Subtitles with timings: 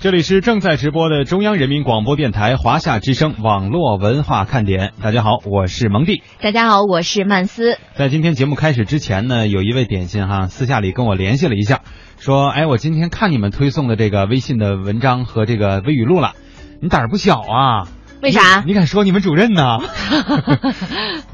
[0.00, 4.92] 这里是正在直播的中央人民广播电台华夏之声网络文化看点。
[5.02, 6.22] 大家好，我是蒙蒂。
[6.40, 7.76] 大家好，我是曼斯。
[7.96, 11.80] 在今天节目开始之前呢，有一位点心哈私下里跟我联系了一下，
[12.16, 16.34] 说：“哎，我今天看你们推送的这个微信的文章和这个微语录了，
[16.80, 17.88] 你胆儿不小啊？
[18.22, 18.62] 为啥？
[18.64, 19.78] 你敢说你们主任呢？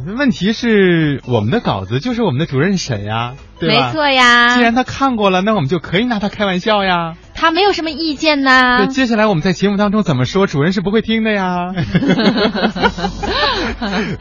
[0.17, 3.89] 问题是我们的稿子就是我们的主任审呀，对吧？
[3.89, 4.57] 没错呀。
[4.57, 8.79] 既然他看过了，那我们就可以拿他开玩笑呀。”他没有什么意见呐。
[8.79, 11.75] 对，接下来我们在节目当中怎么说，主人是不会听的呀。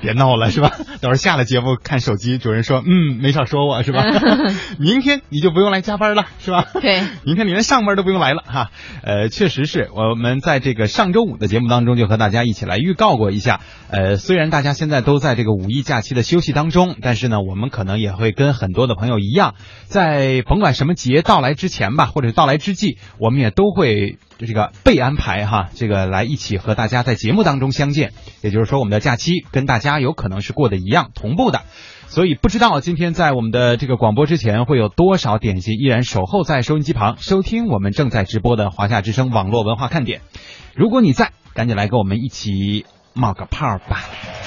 [0.02, 0.72] 别闹了，是吧？
[1.00, 4.04] 等会儿下了节目看手机，主人说，嗯，没少说我是吧？
[4.78, 6.66] 明天你就不用来加班了，是吧？
[6.82, 8.72] 对，明天你连上班都不用来了哈。
[9.04, 13.62] 呃，确实是我们在这个上周五的节目当中就和大家一起来预告过一下。
[13.90, 19.54] 呃，虽然大家现在都在这个五一假期的休息当中，但是呢，我们可能也会跟很多的朋友一样，
[19.86, 22.98] 在甭管什么节到来之前吧，或者到来之际。
[23.18, 28.12] 我们也都会这个被安排哈，这个来一起和大家在节目当中相见。
[28.42, 31.62] 也就是说，我们的假期跟大家有可能是过的一样同步的。
[32.08, 40.22] 所以不知道今天在我们的这个广播之前会有多少点心依然守候在收音机旁收听我们正在直播的华夏之声网络文化看点。
[40.76, 44.43] 如果你在，赶紧来跟我们一起冒个泡吧。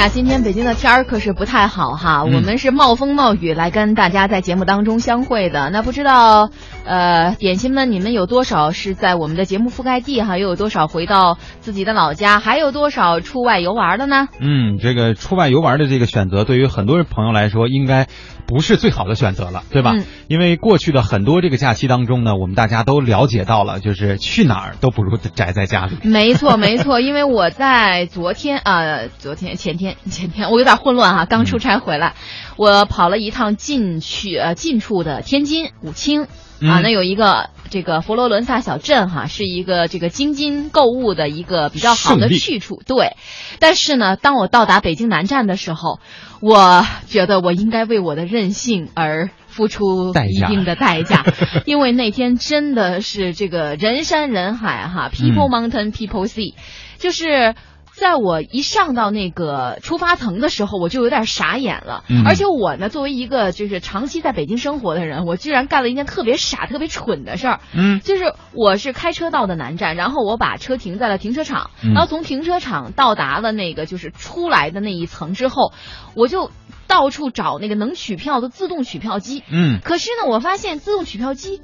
[0.00, 5.68] 哎呀，今天北京的天儿可是不太好哈，我们是冒风冒雨来跟大家在节目当中相会的。
[5.68, 6.48] 那不知道，
[6.90, 10.38] 呃，点心们，你们有多少是在我们的节目覆盖地哈？
[10.38, 12.40] 又有多少回到自己的老家？
[12.40, 14.26] 还有多少出外游玩的呢？
[14.40, 18.08] 嗯，这个出外游玩的这个选择，对于很多朋友来说，应该。
[18.46, 19.94] 不是最好的选择了，对吧？
[20.26, 25.92] 因为过去的很多这个假期当中呢，我们大家都了解到了，就是去哪儿都不如宅在家里。
[26.02, 26.98] 没错，没错。
[26.98, 31.26] 因为我在昨天啊，昨天、前天、前天，我有点混乱哈。
[31.26, 32.14] 刚出差回来，
[32.56, 36.26] 我跑了一趟近去呃近处的天津武清
[36.60, 42.82] 啊，那有一个这个佛罗伦萨小镇哈，是一个这个京津购物的一个比较好的去处。
[42.86, 43.16] 对，
[43.58, 46.00] 但是呢，当我到达北京南站的时候。
[46.42, 51.22] 我觉得我应该为我的任性而付出一定的代价，
[51.66, 56.54] 因为那天真的是这个人山人海哈，People Mountain People Sea，
[56.96, 57.54] 就是。
[58.00, 62.02] 在我一上到那个出发层的时候，我就有点傻眼了。
[62.24, 67.60] 而且我呢，作为一个就是长期在北京生活的人，我居然干了一件特别傻、特别蠢的事儿。
[67.74, 75.74] 嗯，就是我是开车到的南站，然后我把车停在了停车场，然后从停车场到达了那个就是出来的那一层之后，
[76.16, 76.50] 我就
[76.86, 79.44] 到处找那个能取票的自动取票机。
[79.52, 81.60] 嗯，可是呢，我发现自动取票机。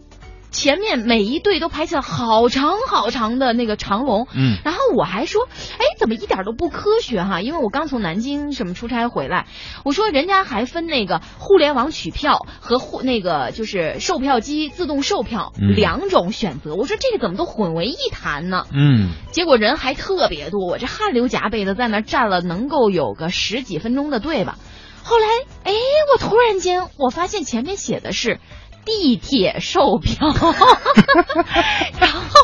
[0.51, 5.49] 前面每一队都排起了好长好长的那个长龙，嗯，然后我还说，
[5.79, 7.41] 哎，怎么一点都不科学哈？
[7.41, 9.47] 因为我刚从南京什么出差回来，
[9.85, 18.65] 我说人家还分那个互联网取票和互那个就是售票机自动售票两种选择，我说这个怎么都混为一谈呢？
[18.73, 24.57] 嗯，结果人还特别多，我这汗流浃背的在那站了能够有个十几分钟的队吧。
[25.03, 25.27] 后来，
[25.65, 25.73] 哎，
[26.15, 28.41] 我突然间我发现前面写的是。
[28.87, 30.29] 地铁售票，
[31.99, 32.41] 然后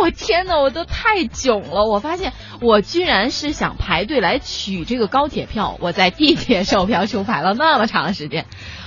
[0.00, 1.84] 我天呐，我都太囧了！
[1.84, 8.46] 我发现我居然是想排队来取这个高铁票，我在地铁售票处排了那么长时间，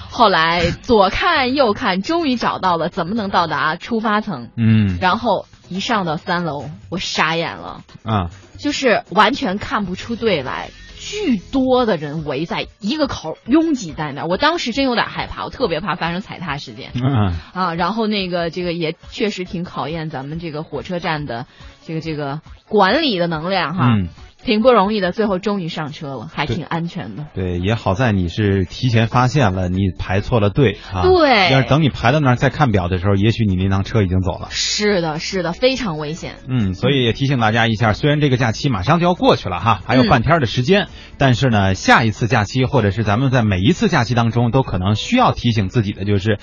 [0.10, 4.50] 后来左看右看，终于找到了怎么能到达出发层。
[4.58, 10.72] 嗯，然后一上到三楼，我傻眼了啊，就是完全看不出队来。
[11.02, 14.28] 巨多的人围在一个口，拥挤在那儿。
[14.28, 16.92] 我当时真有点害怕，我特别怕发生踩踏事件。
[16.94, 21.48] 嗯啊，然后那个这个也确实挺考验咱们这个火车站的
[21.84, 23.96] 这个这个管理的能量哈。
[24.44, 27.28] 挺不容易的，最后终于上车了，还挺安全的。
[27.34, 31.04] 对，也好在你是提前发现了，你排错了队啊。
[31.04, 34.48] 对，要是等你排到那儿再看表的时候，也许你那辆车已经走了。
[34.50, 36.38] 是的，是的，非常危险。
[36.50, 40.88] 嗯，所以也提醒大家一下，虽然这个假期马上就要过去了哈，还有半天的时间，
[41.20, 46.40] 但是呢，下一次假期或者是咱们在每一次假期当中都可能需要提醒自己的就是，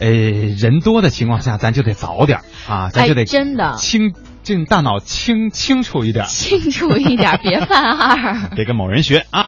[0.00, 4.12] 呃，人多的情况下咱就得早点啊，咱就得真的清。
[4.46, 9.44] 这大脑清清楚一点，清楚一点，别犯二， 别跟某人学啊。